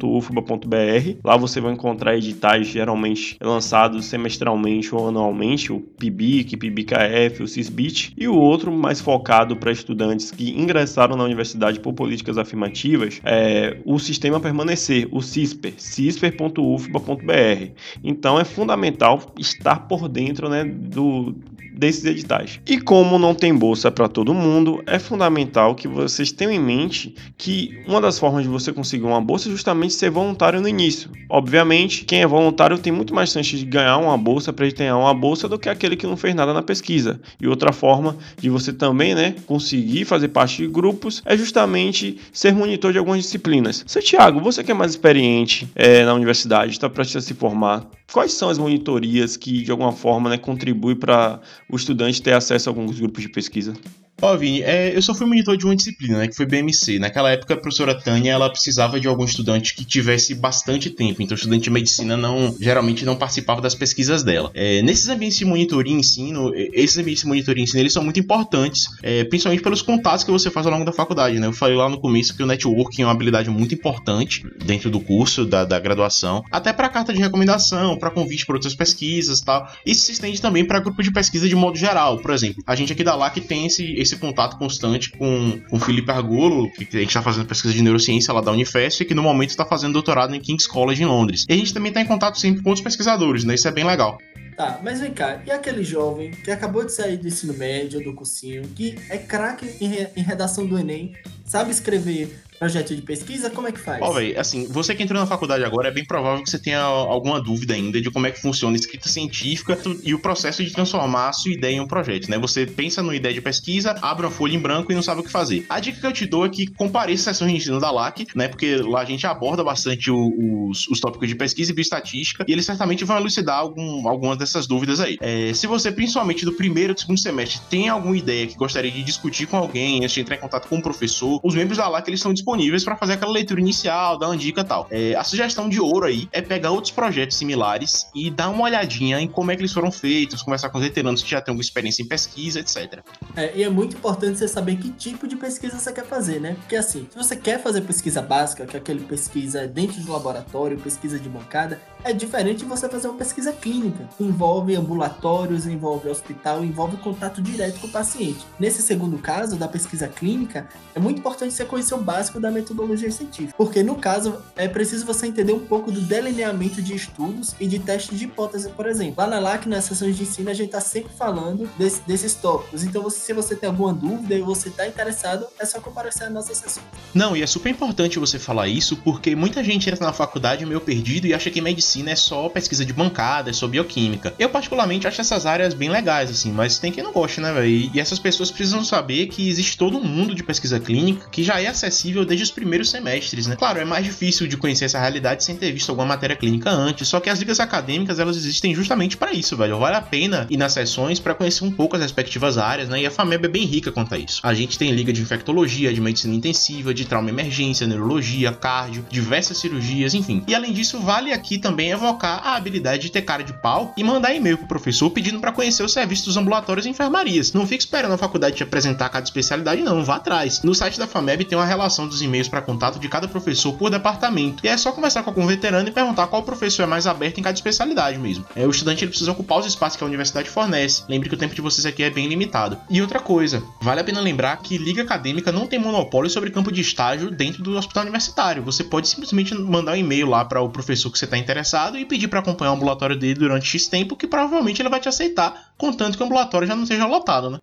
sisbic.ufba.br. 0.10 1.20
Lá 1.24 1.38
você 1.38 1.62
vai 1.62 1.74
encontrar 1.74 2.18
editais 2.18 2.68
geralmente 2.68 3.38
lançados 3.42 4.06
semestralmente 4.06 4.94
ou 4.94 5.08
anualmente, 5.08 5.72
o 5.72 5.80
PIBIC, 5.80 6.58
PIBIKF, 6.58 7.44
o 7.44 7.48
SISBIT, 7.48 8.14
e 8.18 8.28
o 8.28 8.36
outro 8.36 8.72
mais 8.72 9.00
focado 9.00 9.56
para 9.56 9.72
estudantes 9.72 10.32
que 10.32 10.50
ingressaram 10.50 11.16
na 11.16 11.24
universidade 11.24 11.80
por 11.80 11.94
políticas 11.94 12.38
afirmativas, 12.38 13.22
é 13.24 13.78
o 13.86 14.00
Sistema 14.00 14.40
Permanecer, 14.40 15.08
o 15.12 15.22
CISPER, 15.22 15.74
cisper.ufba.br. 15.78 17.72
Então 18.04 18.40
é 18.40 18.44
fundamental 18.44 19.22
estar 19.38 19.88
por 19.88 20.08
dentro 20.08 20.50
né, 20.50 20.64
do, 20.64 21.36
desses 21.74 22.06
editais. 22.06 22.60
E 22.66 22.80
como 22.80 23.18
não 23.18 23.34
tem 23.34 23.54
bolsa 23.54 23.92
para 23.92 24.08
todo 24.08 24.34
mundo, 24.34 24.84
é 24.86 25.00
fundamental 25.00 25.76
que 25.76 25.88
vocês 25.88 26.32
tenham 26.32 26.52
em 26.52 26.60
mente 26.60 27.16
que 27.38 27.82
uma 27.88 28.02
das 28.02 28.20
formas 28.20 28.44
de 28.44 28.50
você 28.50 28.72
conseguir 28.74 29.06
uma 29.06 29.22
bolsa 29.22 29.50
é 29.50 29.52
justamente 29.52 29.94
ser 29.94 30.10
voluntário 30.10 30.62
no 30.62 30.68
início. 30.68 31.10
Obviamente, 31.30 32.06
quem 32.06 32.22
é 32.22 32.28
voluntário 32.28 32.78
tem 32.78 32.92
muito 32.92 33.14
mais 33.14 33.32
chance 33.32 33.56
de 33.56 33.66
ganhar 33.66 33.98
uma 33.98 34.18
bolsa, 34.18 34.52
para 34.52 34.70
ganhar 34.70 34.98
uma 34.98 35.14
bolsa, 35.14 35.48
do 35.48 35.60
que 35.60 35.70
aquele 35.70 35.96
que 35.96 36.08
não 36.08 36.18
fez 36.18 36.36
nada 36.36 36.54
na 36.54 36.62
pesquisa. 36.62 37.20
E 37.40 37.48
outra 37.48 37.72
forma 37.72 38.18
de 38.40 38.50
você 38.50 38.74
também, 38.74 39.16
né, 39.16 39.36
conseguir 39.46 40.06
fazer 40.06 40.30
parte 40.30 40.58
de 40.58 40.68
grupos 40.68 41.22
é 41.26 41.38
justamente 41.38 42.18
ser 42.32 42.54
monitor 42.54 42.92
de 42.92 42.98
algumas 42.98 43.22
disciplinas. 43.22 43.84
Seu 43.88 44.02
Thiago, 44.02 44.40
você 44.40 44.64
que 44.64 44.72
é 44.72 44.74
mais 44.74 44.92
experiente 44.92 45.68
é, 45.76 46.04
na 46.06 46.14
universidade, 46.14 46.72
está 46.72 46.90
prestes 46.90 47.18
a 47.18 47.22
se 47.22 47.34
formar, 47.34 47.86
quais 48.12 48.34
são 48.34 48.50
as 48.50 48.58
monitorias 48.58 49.38
que 49.38 49.62
de 49.62 49.72
alguma 49.72 49.92
forma 49.92 50.30
né, 50.30 50.38
contribuem 50.38 50.96
para 50.96 51.40
o 51.70 51.76
estudante 51.76 52.22
ter 52.22 52.34
acesso 52.34 52.70
a 52.70 52.72
alguns 52.72 53.00
grupos 53.00 53.22
de 53.22 53.30
pesquisa? 53.30 53.74
Ó, 54.22 54.36
Vini, 54.36 54.62
é, 54.62 54.96
eu 54.96 55.02
só 55.02 55.14
fui 55.14 55.26
monitor 55.26 55.56
de 55.56 55.66
uma 55.66 55.76
disciplina, 55.76 56.20
né, 56.20 56.28
que 56.28 56.36
foi 56.36 56.46
BMC. 56.46 57.00
Naquela 57.00 57.32
época, 57.32 57.54
a 57.54 57.58
professora 57.58 57.96
Tânia, 57.96 58.32
ela 58.32 58.50
precisava 58.50 59.00
de 59.00 59.08
algum 59.08 59.24
estudante 59.24 59.74
que 59.74 59.86
tivesse 59.86 60.36
bastante 60.36 60.90
tempo. 60.90 61.22
Então, 61.22 61.36
o 61.36 61.38
estudante 61.38 61.64
de 61.64 61.70
medicina 61.70 62.18
não, 62.18 62.56
geralmente 62.60 63.06
não 63.06 63.16
participava 63.16 63.62
das 63.62 63.76
pesquisas 63.76 64.24
dela. 64.24 64.52
É, 64.54 64.82
nesses 64.82 65.08
ambientes 65.08 65.38
de 65.38 65.46
monitoria 65.46 65.94
e 65.94 65.98
ensino, 65.98 66.52
esses 66.56 66.98
ambientes 66.98 67.24
de 67.24 67.28
monitoria 67.28 67.62
e 67.62 67.64
ensino, 67.64 67.80
eles 67.80 67.94
são 67.94 68.04
muito 68.04 68.20
importantes, 68.20 68.88
é, 69.02 69.24
principalmente 69.24 69.64
pelos 69.64 69.82
contatos 69.82 70.24
que 70.24 70.32
você 70.32 70.50
faz 70.50 70.66
ao 70.66 70.72
longo 70.72 70.86
da 70.86 70.92
faculdade, 70.92 71.40
né? 71.40 71.48
Eu 71.48 71.54
falei 71.54 71.76
lá 71.76 71.90
no 71.90 72.00
começo 72.00 72.36
que 72.36 72.44
o 72.44 72.46
networking 72.46 73.04
é 73.04 73.06
uma 73.06 73.12
habilidade 73.12 73.50
muito 73.50 73.74
importante 73.74 74.44
dentro 74.66 74.90
do 74.90 75.00
curso, 75.00 75.46
da, 75.46 75.64
da 75.64 75.80
graduação, 75.80 76.44
até 76.52 76.74
para 76.74 76.90
carta 76.90 77.14
de 77.14 77.20
recomendação, 77.20 77.98
para 77.98 78.12
convite 78.12 78.46
para 78.46 78.56
outras 78.56 78.76
pesquisas 78.76 79.40
e 79.40 79.46
tal. 79.46 79.68
Isso 79.86 80.02
se 80.06 80.12
estende 80.12 80.42
também 80.42 80.66
para 80.66 80.80
grupo 80.80 81.02
de 81.02 81.12
pesquisa 81.12 81.48
de 81.48 81.56
modo 81.56 81.78
geral. 81.78 82.18
Por 82.18 82.32
exemplo, 82.32 82.64
a 82.66 82.76
gente 82.76 82.92
aqui 82.92 83.04
da 83.04 83.16
LAC 83.16 83.40
tem 83.42 83.66
esse, 83.66 83.94
esse 83.94 84.09
contato 84.18 84.58
constante 84.58 85.12
com, 85.12 85.60
com 85.70 85.78
o 85.78 85.80
Felipe 85.80 86.12
Argolo, 86.12 86.72
que 86.72 86.84
a 86.98 87.00
gente 87.00 87.10
está 87.10 87.22
fazendo 87.22 87.46
pesquisa 87.46 87.74
de 87.74 87.82
neurociência 87.82 88.34
lá 88.34 88.42
da 88.42 88.52
Unifesp, 88.52 89.04
e 89.04 89.06
que 89.06 89.14
no 89.14 89.24
momento 89.24 89.50
está 89.50 89.66
fazendo 89.66 89.94
doutorado 89.94 90.34
em 90.36 90.40
King's 90.40 90.68
College 90.68 91.02
em 91.04 91.06
Londres. 91.06 91.46
E 91.48 91.54
a 91.54 91.58
gente 91.58 91.74
também 91.74 91.90
está 91.90 92.02
em 92.02 92.06
contato 92.06 92.40
sempre 92.40 92.62
com 92.62 92.70
outros 92.70 92.84
pesquisadores, 92.84 93.44
né? 93.44 93.56
Isso 93.56 93.68
é 93.68 93.72
bem 93.72 93.86
legal. 93.86 94.18
Tá, 94.58 94.78
mas 94.84 95.00
vem 95.00 95.14
cá, 95.14 95.42
e 95.48 95.52
aquele 95.52 95.86
jovem 95.86 96.32
que 96.32 96.52
acabou 96.52 96.84
de 96.84 96.92
sair 96.92 97.16
do 97.16 97.26
ensino 97.26 97.54
médio, 97.54 98.04
do 98.04 98.14
cursinho, 98.14 98.64
que 98.76 98.94
é 99.10 99.18
craque 99.18 99.70
em, 99.80 99.88
re- 99.88 100.10
em 100.18 100.22
redação 100.22 100.66
do 100.66 100.78
Enem, 100.78 101.14
sabe 101.46 101.72
escrever 101.72 102.42
projeto 102.60 102.94
de 102.94 103.02
pesquisa, 103.02 103.50
como 103.50 103.70
é 103.70 103.72
que 103.72 103.80
faz? 103.80 104.02
Ó, 104.02 104.12
velho, 104.12 104.38
assim, 104.38 104.68
você 104.68 104.94
que 104.94 105.02
entrou 105.02 105.20
na 105.20 105.26
faculdade 105.26 105.64
agora, 105.64 105.88
é 105.88 105.92
bem 105.92 106.06
provável 106.06 106.44
que 106.44 106.50
você 106.50 106.60
tenha 106.60 106.82
alguma 106.82 107.42
dúvida 107.42 107.74
ainda 107.74 108.02
de 108.02 108.12
como 108.12 108.28
é 108.28 108.32
que 108.32 108.42
funciona 108.42 108.76
a 108.76 108.80
escrita 108.80 109.08
científica 109.08 109.78
e 110.04 110.14
o 110.14 110.20
processo 110.20 110.64
de 110.64 110.72
transformar 110.72 111.30
a 111.30 111.34
sua 111.34 111.54
ideia 111.54 111.78
em 111.78 111.80
um 111.80 111.88
projeto, 111.88 112.30
né? 112.30 112.38
Você 112.38 112.66
pensa 112.66 113.02
numa 113.02 113.16
ideia 113.16 113.34
de 113.34 113.42
pesquisa, 113.42 113.96
abre 114.02 114.26
uma 114.26 114.32
folha 114.32 114.56
em 114.56 114.60
branco 114.60 114.92
e 114.92 114.96
não 114.96 115.02
sabe 115.02 115.22
o 115.22 115.24
que 115.24 115.32
fazer. 115.32 115.66
A 115.70 115.80
dica 115.80 116.02
que 116.02 116.06
eu 116.06 116.12
te 116.12 116.26
dou 116.26 116.46
é 116.46 116.50
que 116.50 116.68
compareça 116.68 117.32
às 117.32 117.38
sessões 117.38 117.52
de 117.52 117.58
ensino 117.58 117.80
da 117.80 117.90
LAC, 117.90 118.28
né? 118.36 118.50
Porque 118.50 118.76
lá 118.76 119.02
a 119.02 119.06
gente 119.06 119.26
aborda 119.26 119.64
bastante 119.64 120.12
os, 120.12 120.88
os 120.90 121.00
tópicos 121.00 121.30
de 121.30 121.36
pesquisa 121.36 121.72
e 121.72 121.74
bioestatística 121.74 122.44
e 122.46 122.52
eles 122.52 122.66
certamente 122.66 123.06
vão 123.06 123.18
elucidar 123.18 123.58
algum, 123.58 124.08
algumas 124.08 124.38
dessas 124.38 124.68
dúvidas 124.68 125.00
aí. 125.00 125.18
É, 125.22 125.54
se 125.54 125.66
você, 125.66 125.92
principalmente 125.92 126.44
do 126.44 126.52
primeiro 126.52 126.94
do 126.94 127.00
segundo 127.00 127.20
semestre, 127.20 127.62
tem 127.70 127.88
alguma 127.88 128.18
ideia 128.18 128.46
que 128.46 128.56
gostaria 128.56 128.92
de 128.92 129.02
discutir 129.02 129.48
com 129.48 129.56
alguém, 129.56 130.00
antes 130.00 130.12
de 130.12 130.22
entrar 130.22 130.36
em 130.36 130.40
contato 130.40 130.68
com 130.68 130.78
o 130.78 130.82
professor, 130.82 131.40
os 131.42 131.56
membros 131.56 131.78
da 131.78 131.88
LAC 131.88 132.08
eles 132.08 132.20
estão 132.20 132.34
disponíveis 132.34 132.49
para 132.84 132.96
fazer 132.96 133.14
aquela 133.14 133.32
leitura 133.32 133.60
inicial, 133.60 134.18
dar 134.18 134.28
uma 134.28 134.38
dica 134.38 134.62
e 134.62 134.64
tal. 134.64 134.88
É, 134.90 135.16
a 135.16 135.24
sugestão 135.24 135.70
de 135.70 135.80
ouro 135.80 136.06
aí 136.06 136.28
é 136.32 136.42
pegar 136.42 136.72
outros 136.72 136.92
projetos 136.92 137.38
similares 137.38 138.08
e 138.14 138.30
dar 138.30 138.50
uma 138.50 138.64
olhadinha 138.64 139.20
em 139.20 139.28
como 139.28 139.52
é 139.52 139.56
que 139.56 139.62
eles 139.62 139.74
foram 139.74 139.92
feitos, 139.92 140.42
conversar 140.42 140.70
com 140.70 140.78
os 140.78 140.84
veteranos 140.84 141.22
que 141.22 141.30
já 141.30 141.42
têm 141.42 141.52
alguma 141.52 141.62
experiência 141.62 142.02
em 142.04 142.08
pesquisa, 142.08 142.60
etc. 142.60 143.00
É, 143.36 143.56
e 143.56 143.64
é 143.64 143.70
muito 143.70 143.96
importante 143.96 144.38
você 144.38 144.48
saber 144.48 144.78
que 144.78 144.90
tipo 144.92 145.28
de 145.28 145.36
pesquisa 145.36 145.78
você 145.78 145.92
quer 145.92 146.06
fazer, 146.06 146.40
né? 146.40 146.56
Porque 146.60 146.76
assim, 146.76 147.08
se 147.10 147.18
você 147.18 147.36
quer 147.36 147.62
fazer 147.62 147.82
pesquisa 147.82 148.22
básica, 148.22 148.66
que 148.66 148.76
é 148.76 148.80
aquele 148.80 149.02
pesquisa 149.02 149.68
dentro 149.68 150.02
do 150.02 150.12
laboratório, 150.12 150.78
pesquisa 150.78 151.20
de 151.20 151.30
bancada, 151.30 151.80
é 152.04 152.14
diferente 152.14 152.66
você 152.66 152.88
fazer 152.88 153.08
uma 153.08 153.18
pesquisa 153.18 153.52
clínica. 153.52 154.08
Envolve 154.20 154.76
ambulatórios, 154.76 155.68
envolve 155.68 156.10
hospital, 156.10 156.64
envolve 156.64 156.98
contato 156.98 157.42
direto 157.42 157.80
com 157.80 157.88
o 157.88 157.92
paciente. 157.92 158.46
Nesse 158.60 158.82
segundo 158.82 159.18
caso, 159.18 159.56
da 159.56 159.68
pesquisa 159.68 160.08
clínica, 160.08 160.68
é 160.96 161.00
muito 161.00 161.20
importante 161.20 161.54
você 161.54 161.66
conhecer 161.66 161.94
o 161.96 161.98
básico 161.98 162.40
da 162.40 162.50
metodologia 162.50 163.12
científica. 163.12 163.54
Porque 163.58 163.84
no 163.84 163.96
caso, 163.96 164.38
é 164.56 164.68
preciso 164.68 165.06
você 165.06 165.28
entender 165.28 165.54
um 165.54 165.60
pouco 165.60 165.92
do 165.92 166.02
delineamento 166.02 166.82
de 166.82 166.96
estudos 166.96 167.54
e 167.60 167.68
de 167.68 167.80
testes 167.80 168.18
de 168.18 168.26
hipótese, 168.26 168.70
por 168.70 168.88
exemplo. 168.88 169.16
Lá 169.18 169.28
na 169.28 169.40
LAC, 169.40 169.66
nas 169.68 169.86
sessões 169.86 170.16
de 170.16 170.24
ensino, 170.24 170.50
a 170.50 170.54
gente 170.54 170.68
está 170.68 170.80
sempre 170.82 171.12
falando 171.18 171.70
desse- 171.78 172.02
desses 172.08 172.34
tópicos. 172.36 172.84
Então, 172.84 173.04
você- 173.04 173.20
se 173.20 173.34
você 173.34 173.56
tem 173.56 173.68
alguma 173.70 173.94
dúvida 173.94 174.36
e 174.36 174.42
você 174.42 174.70
está 174.70 174.88
interessado, 174.88 175.48
é 175.60 175.66
só 175.66 175.80
comparecer 175.82 176.28
às 176.28 176.34
nossas 176.34 176.58
sessões. 176.58 176.86
Não, 177.14 177.36
e 177.36 177.42
é 177.42 177.48
super 177.48 177.70
importante 177.70 178.18
você 178.20 178.40
falar 178.40 178.68
isso 178.68 178.96
porque 178.98 179.36
muita 179.36 179.64
gente 179.64 179.90
entra 179.90 180.06
na 180.06 180.14
faculdade 180.14 180.66
meio 180.66 180.80
perdido 180.80 181.28
e 181.28 181.34
acha 181.34 181.50
que 181.52 181.60
medicina 181.60 181.89
medicina 181.90 182.12
é 182.12 182.16
só 182.16 182.48
pesquisa 182.50 182.86
de 182.86 182.94
bancada, 182.94 183.50
é 183.50 183.54
só 183.54 183.68
bioquímica. 183.68 184.34
Eu, 184.38 184.50
particularmente, 184.50 185.08
acho 185.08 185.22
essas 185.22 185.46
áreas 185.46 185.74
bem 185.74 185.90
legais, 185.90 186.30
assim, 186.30 186.52
mas 186.52 186.78
tem 186.78 186.92
quem 186.92 187.04
não 187.04 187.12
goste, 187.12 187.42
né, 187.42 187.52
velho? 187.52 187.90
E 187.94 188.00
essas 188.00 188.20
pessoas 188.20 188.52
precisam 188.52 188.84
saber 188.84 189.28
que 189.28 189.50
existe 189.50 189.78
todo 189.78 189.98
um 189.98 190.04
mundo 190.04 190.36
de 190.36 190.44
pesquisa 190.44 190.80
clínica 190.80 191.28
que 191.32 191.44
já 191.44 191.60
é 191.60 191.68
acessível 191.68 192.24
desde 192.24 192.44
os 192.44 192.52
primeiros 192.52 192.90
semestres, 192.90 193.48
né? 193.48 193.56
Claro, 193.56 193.80
é 193.80 193.86
mais 193.86 194.06
difícil 194.06 194.48
de 194.48 194.58
conhecer 194.58 194.86
essa 194.86 195.00
realidade 195.00 195.44
sem 195.44 195.56
ter 195.56 195.72
visto 195.72 195.90
alguma 195.90 196.08
matéria 196.08 196.36
clínica 196.36 196.70
antes, 196.70 197.08
só 197.08 197.20
que 197.20 197.30
as 197.30 197.40
ligas 197.40 197.60
acadêmicas, 197.60 198.20
elas 198.20 198.38
existem 198.38 198.76
justamente 198.76 199.18
para 199.18 199.34
isso, 199.34 199.58
velho. 199.58 199.80
Vale 199.80 199.96
a 199.96 200.02
pena 200.02 200.46
ir 200.50 200.58
nas 200.58 200.74
sessões 200.74 201.20
para 201.20 201.34
conhecer 201.34 201.64
um 201.64 201.72
pouco 201.72 201.96
as 201.96 202.02
respectivas 202.02 202.58
áreas, 202.58 202.90
né? 202.90 203.02
E 203.02 203.06
a 203.06 203.12
FAMEB 203.12 203.46
é 203.46 203.50
bem 203.50 203.66
rica 203.66 203.92
quanto 203.92 204.14
a 204.14 204.18
isso. 204.18 204.42
A 204.44 204.54
gente 204.54 204.78
tem 204.78 204.92
liga 204.92 205.12
de 205.12 205.22
infectologia, 205.22 205.94
de 205.94 206.02
medicina 206.02 206.36
intensiva, 206.36 206.94
de 206.94 207.06
trauma 207.06 207.30
emergência, 207.30 207.88
neurologia, 207.88 208.52
cardio, 208.52 209.06
diversas 209.10 209.58
cirurgias, 209.58 210.14
enfim. 210.14 210.44
E 210.48 210.54
além 210.54 210.74
disso, 210.74 211.00
vale 211.00 211.32
aqui 211.32 211.58
também 211.58 211.79
evocar 211.88 212.42
a 212.46 212.56
habilidade 212.56 213.04
de 213.04 213.12
ter 213.12 213.22
cara 213.22 213.44
de 213.44 213.54
pau 213.54 213.94
e 213.96 214.04
mandar 214.04 214.34
e-mail 214.34 214.58
pro 214.58 214.68
professor 214.68 215.10
pedindo 215.10 215.40
para 215.40 215.52
conhecer 215.52 215.84
o 215.84 215.90
serviço 215.90 216.26
dos 216.26 216.38
ambulatórios 216.38 216.86
e 216.86 216.90
enfermarias. 216.90 217.54
Não 217.54 217.66
fique 217.66 217.84
esperando 217.84 218.14
a 218.14 218.18
faculdade 218.18 218.56
te 218.56 218.64
apresentar 218.64 219.10
cada 219.10 219.24
especialidade, 219.24 219.82
não, 219.82 220.04
vá 220.04 220.16
atrás. 220.16 220.62
No 220.62 220.76
site 220.76 221.00
da 221.00 221.08
FAMEB 221.08 221.46
tem 221.46 221.58
uma 221.58 221.66
relação 221.66 222.08
dos 222.08 222.22
e-mails 222.22 222.48
para 222.48 222.62
contato 222.62 223.00
de 223.00 223.08
cada 223.08 223.28
professor 223.28 223.74
por 223.74 223.90
departamento. 223.90 224.66
E 224.66 224.68
é 224.68 224.78
só 224.78 224.92
conversar 224.92 225.24
com 225.24 225.30
algum 225.30 225.48
veterano 225.48 225.88
e 225.88 225.92
perguntar 225.92 226.28
qual 226.28 226.44
professor 226.44 226.84
é 226.84 226.86
mais 226.86 227.08
aberto 227.08 227.40
em 227.40 227.44
cada 227.44 227.56
especialidade 227.56 228.18
mesmo. 228.18 228.46
É, 228.56 228.68
o 228.68 228.70
estudante 228.70 229.04
ele 229.04 229.10
precisa 229.10 229.32
ocupar 229.32 229.60
os 229.60 229.66
espaços 229.66 229.98
que 229.98 230.04
a 230.04 230.08
universidade 230.08 230.50
fornece. 230.50 231.04
Lembre 231.08 231.30
que 231.30 231.36
o 231.36 231.38
tempo 231.38 231.56
de 231.56 231.62
vocês 231.62 231.86
aqui 231.86 232.04
é 232.04 232.10
bem 232.10 232.28
limitado. 232.28 232.78
E 232.90 233.02
outra 233.02 233.20
coisa, 233.20 233.64
vale 233.80 234.02
a 234.02 234.04
pena 234.04 234.20
lembrar 234.20 234.58
que 234.58 234.78
liga 234.78 235.02
acadêmica 235.02 235.52
não 235.52 235.68
tem 235.68 235.80
monopólio 235.80 236.30
sobre 236.30 236.52
campo 236.52 236.72
de 236.72 236.82
estágio 236.82 237.32
dentro 237.32 237.64
do 237.64 237.78
hospital 237.78 238.04
universitário. 238.04 238.64
Você 238.64 238.84
pode 238.84 239.08
simplesmente 239.08 239.56
mandar 239.56 239.94
um 239.94 239.98
e-mail 239.98 240.28
lá 240.28 240.44
para 240.44 240.62
o 240.62 240.70
professor 240.70 241.10
que 241.10 241.18
você 241.18 241.26
está 241.26 241.38
interessado 241.38 241.69
e 241.98 242.06
pedir 242.06 242.28
para 242.28 242.40
acompanhar 242.40 242.72
o 242.72 242.76
ambulatório 242.76 243.18
dele 243.18 243.36
durante 243.36 243.68
X 243.68 243.88
tempo, 243.88 244.16
que 244.16 244.28
provavelmente 244.28 244.82
ele 244.82 244.90
vai 244.90 245.00
te 245.00 245.10
aceitar, 245.10 245.74
contanto 245.78 246.18
que 246.18 246.24
o 246.24 246.26
ambulatório 246.26 246.68
já 246.68 246.76
não 246.76 246.86
seja 246.86 247.06
lotado, 247.06 247.50
né? 247.50 247.60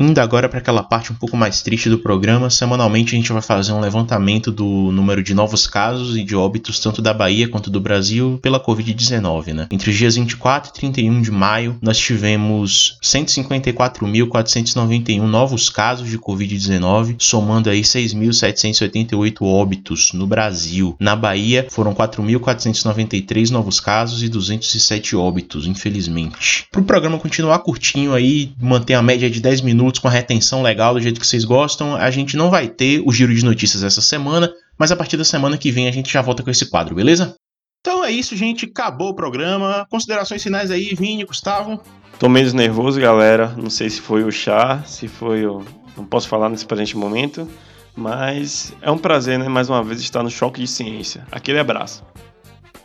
Indo 0.00 0.18
agora 0.18 0.48
para 0.48 0.58
aquela 0.60 0.82
parte 0.82 1.12
um 1.12 1.14
pouco 1.14 1.36
mais 1.36 1.60
triste 1.60 1.90
do 1.90 1.98
programa, 1.98 2.48
semanalmente 2.48 3.14
a 3.14 3.18
gente 3.18 3.34
vai 3.34 3.42
fazer 3.42 3.72
um 3.72 3.80
levantamento 3.80 4.50
do 4.50 4.90
número 4.90 5.22
de 5.22 5.34
novos 5.34 5.66
casos 5.66 6.16
e 6.16 6.24
de 6.24 6.34
óbitos 6.34 6.80
tanto 6.80 7.02
da 7.02 7.12
Bahia 7.12 7.46
quanto 7.46 7.68
do 7.68 7.78
Brasil 7.78 8.38
pela 8.40 8.58
Covid-19, 8.58 9.52
né? 9.52 9.66
Entre 9.70 9.90
os 9.90 9.96
dias 9.96 10.14
24 10.14 10.70
e 10.70 10.72
31 10.72 11.20
de 11.20 11.30
maio, 11.30 11.76
nós 11.82 11.98
tivemos 11.98 12.96
154.491 13.02 15.20
novos 15.20 15.68
casos 15.68 16.08
de 16.08 16.18
Covid-19, 16.18 17.16
somando 17.18 17.68
aí 17.68 17.82
6.788 17.82 19.42
óbitos 19.42 20.14
no 20.14 20.26
Brasil. 20.26 20.96
Na 20.98 21.14
Bahia, 21.14 21.66
foram 21.68 21.92
4.493 21.92 23.50
novos 23.50 23.80
casos 23.80 24.22
e 24.22 24.30
207 24.30 25.14
óbitos, 25.14 25.66
infelizmente. 25.66 26.64
Para 26.72 26.80
o 26.80 26.84
programa 26.84 27.18
continuar 27.18 27.58
curtinho 27.58 28.14
aí, 28.14 28.54
manter 28.58 28.94
a 28.94 29.02
média 29.02 29.28
de 29.28 29.42
10 29.42 29.60
minutos 29.60 29.89
minutos 29.90 30.00
com 30.00 30.08
a 30.08 30.10
retenção 30.10 30.62
legal 30.62 30.94
do 30.94 31.00
jeito 31.00 31.20
que 31.20 31.26
vocês 31.26 31.44
gostam. 31.44 31.96
A 31.96 32.10
gente 32.10 32.36
não 32.36 32.48
vai 32.48 32.68
ter 32.68 33.02
o 33.04 33.12
giro 33.12 33.34
de 33.34 33.44
notícias 33.44 33.82
essa 33.82 34.00
semana, 34.00 34.50
mas 34.78 34.92
a 34.92 34.96
partir 34.96 35.16
da 35.16 35.24
semana 35.24 35.58
que 35.58 35.70
vem 35.70 35.88
a 35.88 35.90
gente 35.90 36.12
já 36.12 36.22
volta 36.22 36.42
com 36.42 36.50
esse 36.50 36.70
quadro, 36.70 36.94
beleza? 36.94 37.34
Então 37.80 38.04
é 38.04 38.10
isso, 38.10 38.36
gente. 38.36 38.66
Acabou 38.66 39.10
o 39.10 39.14
programa. 39.14 39.86
Considerações 39.90 40.42
finais 40.42 40.70
aí, 40.70 40.94
Vini, 40.94 41.24
Gustavo. 41.24 41.80
Tô 42.18 42.28
menos 42.28 42.52
nervoso, 42.52 43.00
galera. 43.00 43.48
Não 43.56 43.70
sei 43.70 43.90
se 43.90 44.00
foi 44.00 44.22
o 44.22 44.30
chá, 44.30 44.82
se 44.86 45.08
foi 45.08 45.44
o. 45.46 45.64
Não 45.96 46.04
posso 46.04 46.28
falar 46.28 46.48
nesse 46.48 46.66
presente 46.66 46.96
momento. 46.96 47.48
Mas 47.96 48.72
é 48.80 48.90
um 48.90 48.98
prazer, 48.98 49.38
né? 49.38 49.48
Mais 49.48 49.68
uma 49.68 49.82
vez 49.82 50.00
estar 50.00 50.22
no 50.22 50.30
Choque 50.30 50.60
de 50.60 50.68
Ciência. 50.68 51.26
Aquele 51.32 51.58
abraço. 51.58 52.04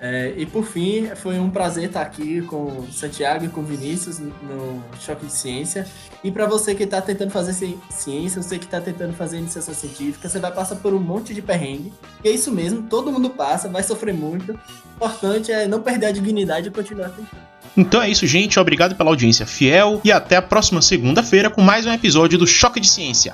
É, 0.08 0.36
e 0.38 0.46
por 0.46 0.64
fim, 0.64 1.08
foi 1.16 1.40
um 1.40 1.50
prazer 1.50 1.86
estar 1.86 2.04
aqui 2.04 2.40
com 2.44 2.86
Santiago 2.92 3.46
e 3.46 3.48
com 3.48 3.64
Vinícius 3.64 4.20
no 4.20 4.84
Choque 5.00 5.26
de 5.26 5.32
Ciência. 5.32 5.88
E 6.24 6.30
para 6.30 6.46
você 6.46 6.76
que 6.76 6.84
está 6.84 7.02
tentando 7.02 7.32
fazer 7.32 7.76
ciência, 7.90 8.40
você 8.40 8.60
que 8.60 8.66
está 8.66 8.80
tentando 8.80 9.14
fazer 9.14 9.40
iniciação 9.40 9.74
científica, 9.74 10.30
você 10.30 10.38
vai 10.38 10.52
passar 10.52 10.76
por 10.76 10.94
um 10.94 11.00
monte 11.00 11.34
de 11.34 11.42
perrengue. 11.42 11.92
E 12.24 12.30
é 12.30 12.32
isso 12.32 12.52
mesmo, 12.52 12.84
todo 12.84 13.12
mundo 13.12 13.32
passa, 13.32 13.68
vai 13.68 13.82
sofrer 13.82 14.14
muito. 14.14 14.52
O 14.52 14.58
importante 14.96 15.52
é 15.52 15.68
não 15.68 15.82
perder 15.82 16.06
a 16.06 16.12
dignidade 16.12 16.68
e 16.68 16.72
continuar 16.72 17.10
tentando. 17.10 17.42
Então 17.76 18.00
é 18.00 18.08
isso, 18.08 18.28
gente. 18.28 18.60
Obrigado 18.60 18.94
pela 18.94 19.10
audiência 19.10 19.48
fiel 19.48 20.02
e 20.04 20.12
até 20.12 20.36
a 20.36 20.42
próxima 20.42 20.84
segunda-feira 20.84 21.50
com 21.50 21.62
mais 21.62 21.84
um 21.88 21.92
episódio 21.92 22.38
do 22.38 22.46
Choque 22.46 22.80
de 22.80 22.88
Ciência. 22.88 23.34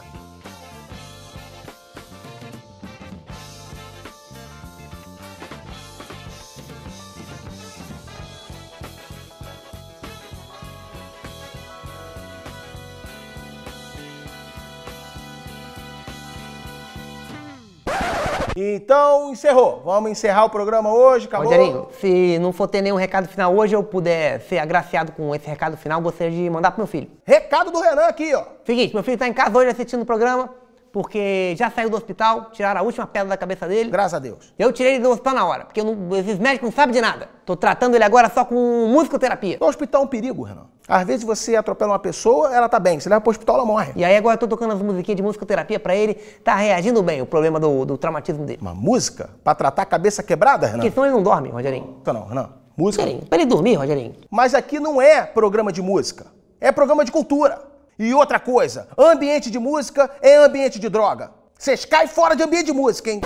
Então, 18.55 19.31
encerrou. 19.31 19.81
Vamos 19.85 20.11
encerrar 20.11 20.45
o 20.45 20.49
programa 20.49 20.93
hoje, 20.93 21.25
acabou? 21.25 21.47
Rogerinho, 21.47 21.87
se 21.99 22.37
não 22.39 22.51
for 22.51 22.67
ter 22.67 22.81
nenhum 22.81 22.95
recado 22.95 23.27
final 23.27 23.55
hoje, 23.55 23.75
eu 23.75 23.83
puder 23.83 24.41
ser 24.41 24.59
agraciado 24.59 25.11
com 25.13 25.33
esse 25.33 25.47
recado 25.47 25.77
final, 25.77 26.01
gostaria 26.01 26.35
de 26.35 26.49
mandar 26.49 26.71
pro 26.71 26.81
meu 26.81 26.87
filho. 26.87 27.09
Recado 27.23 27.71
do 27.71 27.79
Renan 27.79 28.07
aqui, 28.07 28.33
ó. 28.33 28.43
Seguinte, 28.65 28.93
meu 28.93 29.03
filho 29.03 29.17
tá 29.17 29.27
em 29.27 29.33
casa 29.33 29.57
hoje 29.57 29.69
assistindo 29.69 30.01
o 30.01 30.05
programa, 30.05 30.49
porque 30.91 31.55
já 31.57 31.69
saiu 31.69 31.89
do 31.89 31.97
hospital, 31.97 32.49
tiraram 32.51 32.81
a 32.81 32.83
última 32.83 33.07
pedra 33.07 33.29
da 33.29 33.37
cabeça 33.37 33.67
dele. 33.67 33.89
Graças 33.89 34.13
a 34.13 34.19
Deus. 34.19 34.53
Eu 34.57 34.71
tirei 34.71 34.95
ele 34.95 35.03
do 35.03 35.09
hospital 35.09 35.33
na 35.33 35.45
hora, 35.45 35.65
porque 35.65 35.83
não, 35.83 36.15
esses 36.15 36.37
médicos 36.37 36.69
não 36.69 36.75
sabem 36.75 36.93
de 36.93 37.01
nada. 37.01 37.29
Tô 37.45 37.55
tratando 37.55 37.95
ele 37.95 38.03
agora 38.03 38.29
só 38.29 38.43
com 38.43 38.55
musicoterapia. 38.87 39.57
O 39.59 39.65
hospital 39.65 40.01
é 40.01 40.05
um 40.05 40.07
perigo, 40.07 40.43
Renan. 40.43 40.65
Às 40.87 41.07
vezes 41.07 41.23
você 41.23 41.55
atropela 41.55 41.93
uma 41.93 41.99
pessoa, 41.99 42.53
ela 42.53 42.67
tá 42.67 42.79
bem. 42.79 42.99
Você 42.99 43.07
leva 43.07 43.21
pro 43.21 43.31
hospital, 43.31 43.55
ela 43.55 43.65
morre. 43.65 43.93
E 43.95 44.03
aí 44.03 44.17
agora 44.17 44.35
eu 44.35 44.39
tô 44.39 44.47
tocando 44.47 44.73
as 44.73 44.81
musiquinhas 44.81 45.15
de 45.15 45.23
musicoterapia 45.23 45.79
pra 45.79 45.95
ele, 45.95 46.15
tá 46.43 46.55
reagindo 46.55 47.01
bem 47.01 47.21
o 47.21 47.25
problema 47.25 47.59
do, 47.59 47.85
do 47.85 47.97
traumatismo 47.97 48.45
dele. 48.45 48.59
Uma 48.61 48.75
música 48.75 49.29
pra 49.43 49.55
tratar 49.55 49.83
a 49.83 49.85
cabeça 49.85 50.21
quebrada, 50.21 50.67
Renan? 50.67 50.79
Porque 50.79 50.91
senão 50.91 51.05
ele 51.05 51.15
não 51.15 51.23
dorme, 51.23 51.49
Rogerinho. 51.49 51.97
Então 52.01 52.13
não, 52.13 52.25
Renan. 52.25 52.49
Música. 52.75 53.03
Rogerinho, 53.03 53.25
pra 53.27 53.37
ele 53.39 53.45
dormir, 53.45 53.75
Rogerinho. 53.75 54.15
Mas 54.29 54.53
aqui 54.53 54.79
não 54.79 55.01
é 55.01 55.25
programa 55.25 55.71
de 55.71 55.81
música. 55.81 56.25
É 56.59 56.71
programa 56.71 57.05
de 57.05 57.11
cultura. 57.11 57.70
E 57.97 58.13
outra 58.13 58.39
coisa, 58.39 58.87
ambiente 58.97 59.51
de 59.51 59.59
música 59.59 60.09
é 60.21 60.37
ambiente 60.37 60.79
de 60.79 60.89
droga. 60.89 61.31
Vocês 61.57 61.85
caem 61.85 62.07
fora 62.07 62.35
de 62.35 62.43
ambiente 62.43 62.67
de 62.67 62.73
música, 62.73 63.11
hein? 63.11 63.21